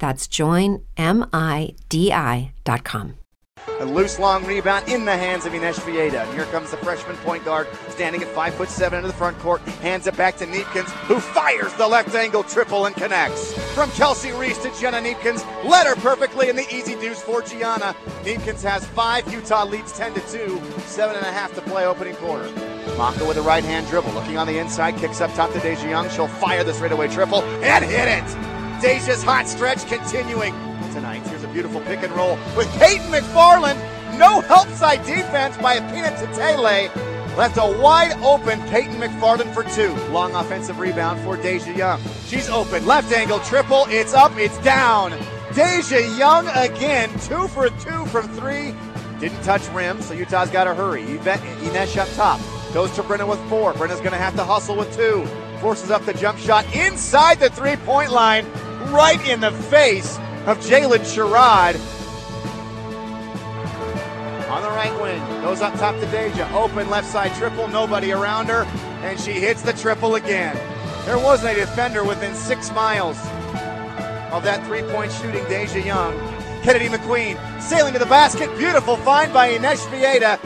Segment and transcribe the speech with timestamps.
[0.00, 3.14] That's joinmidi.com.
[3.80, 6.24] A loose long rebound in the hands of Ines Vieira.
[6.24, 9.38] And here comes the freshman point guard, standing at five foot seven into the front
[9.38, 9.60] court.
[9.82, 13.52] Hands it back to Kneepkens, who fires the left angle triple and connects.
[13.74, 17.94] From Kelsey Rees to Jenna Kneepkens, led her perfectly in the easy deuce for Gianna.
[18.24, 19.30] Kneepkens has five.
[19.32, 20.60] Utah leads 10 to 2.
[20.80, 22.50] Seven and a half to play opening quarter.
[22.96, 25.88] Maka with a right hand dribble, looking on the inside, kicks up top to Deja
[25.88, 26.08] Young.
[26.10, 28.49] She'll fire the straightaway triple and hit it.
[28.80, 30.54] Deja's hot stretch continuing
[30.92, 31.26] tonight.
[31.26, 33.78] Here's a beautiful pick and roll with Peyton McFarland.
[34.18, 37.36] No help side defense by Apina Tetele.
[37.36, 39.92] Left a wide open Peyton McFarland for two.
[40.12, 42.00] Long offensive rebound for Deja Young.
[42.26, 42.86] She's open.
[42.86, 43.84] Left angle triple.
[43.88, 44.32] It's up.
[44.36, 45.12] It's down.
[45.54, 47.10] Deja Young again.
[47.20, 48.74] Two for two from three.
[49.20, 51.02] Didn't touch rim, so Utah's got to hurry.
[51.02, 52.40] Ines up top.
[52.72, 53.74] Goes to Brenna with four.
[53.74, 55.26] Brenna's going to have to hustle with two.
[55.60, 58.46] Forces up the jump shot inside the three point line,
[58.88, 61.76] right in the face of Jaylyn Sherrod.
[64.50, 66.50] On the right wing, goes up top to Deja.
[66.54, 68.64] Open left side triple, nobody around her,
[69.02, 70.56] and she hits the triple again.
[71.06, 73.16] There wasn't a defender within six miles
[74.32, 76.14] of that three point shooting Deja Young.
[76.62, 78.54] Kennady McQueen sailing to the basket.
[78.58, 80.38] Beautiful find by Ines Vieira.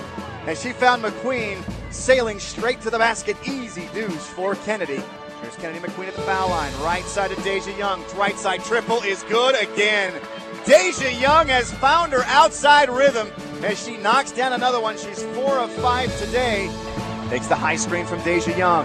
[0.47, 1.65] And she found McQueen
[1.95, 3.37] sailing straight to the basket.
[3.47, 5.03] Easy deuce for Kennedy.
[5.41, 6.73] Here's Kennady McQueen at the foul line.
[6.83, 8.03] Right side of Deja Young.
[8.17, 10.13] Right side triple is good again.
[10.65, 13.31] Deja Young has found her outside rhythm
[13.63, 14.97] as she knocks down another one.
[14.97, 16.71] She's four of five today.
[17.29, 18.85] Takes the high screen from Deja Young.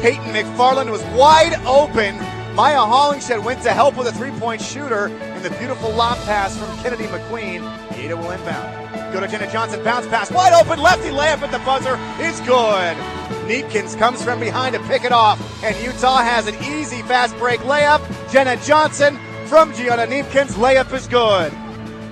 [0.00, 2.16] Peyton McFarland was wide open.
[2.58, 6.66] Maya Hollingshead went to help with a three-point shooter in the beautiful lob pass from
[6.78, 7.62] Kennady McQueen.
[7.96, 9.12] Ada will inbound.
[9.12, 12.96] Go to Jenna Johnson, bounce pass, wide open, lefty layup at the buzzer It's good.
[13.46, 17.60] Kneepkens comes from behind to pick it off, and Utah has an easy fast break
[17.60, 18.02] layup.
[18.32, 19.16] Jenna Johnson
[19.46, 21.52] from Gianna Kneepkens, layup is good.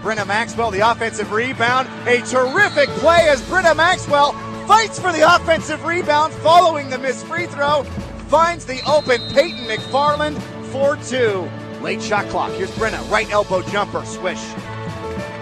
[0.00, 1.88] Brenna Maxwell, the offensive rebound.
[2.06, 4.30] A terrific play as Brenna Maxwell
[4.68, 7.84] fights for the offensive rebound following the missed free throw.
[8.28, 10.40] Finds the open Peyton McFarland
[10.72, 11.82] 4 2.
[11.82, 12.52] Late shot clock.
[12.52, 13.08] Here's Brenna.
[13.10, 14.04] Right elbow jumper.
[14.04, 14.42] Swish.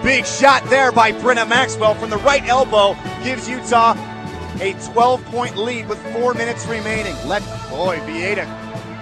[0.03, 3.94] Big shot there by Brenna Maxwell from the right elbow gives Utah
[4.61, 7.17] a 12 point lead with four minutes remaining.
[7.27, 8.47] Let boy Vieira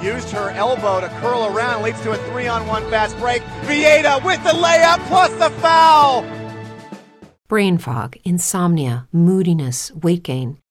[0.02, 3.42] used her elbow to curl around, leads to a three on one fast break.
[3.62, 6.24] Vieira with the layup plus the foul.
[7.48, 10.61] Brain fog, insomnia, moodiness, weight gain.